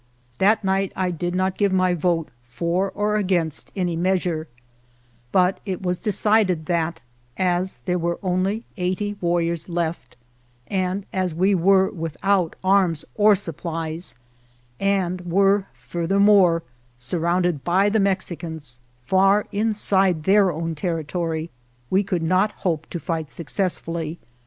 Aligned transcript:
That 0.39 0.63
night 0.63 0.91
I 0.95 1.11
did 1.11 1.35
not 1.35 1.59
give 1.59 1.71
my 1.71 1.93
vote 1.93 2.29
for 2.49 2.89
or 2.95 3.17
against 3.17 3.71
any 3.75 3.95
measure; 3.95 4.47
but 5.31 5.59
it 5.63 5.83
was 5.83 5.99
decided 5.99 6.65
that 6.65 7.01
as 7.37 7.77
there 7.85 7.99
were 7.99 8.17
only 8.23 8.63
eighty 8.77 9.15
warriors 9.21 9.69
left, 9.69 10.17
and 10.65 11.05
as 11.13 11.35
we 11.35 11.53
were 11.53 11.91
without 11.91 12.55
arms 12.63 13.05
or 13.13 13.35
supplies, 13.35 14.15
and 14.79 15.21
were 15.21 15.67
furthermore 15.71 16.63
surrounded 16.97 17.63
by 17.63 17.87
the 17.87 17.99
Mex 17.99 18.25
44 18.29 18.35
KAS 18.35 18.39
KI 18.39 18.45
YEH 18.47 18.57
icans 18.57 18.79
far 19.07 19.45
inside 19.51 20.23
their 20.23 20.51
own 20.51 20.73
territory, 20.73 21.51
we 21.91 22.01
could 22.01 22.23
not 22.23 22.51
hope 22.53 22.87
to 22.89 22.99
fight 22.99 23.29
successfully. 23.29 24.17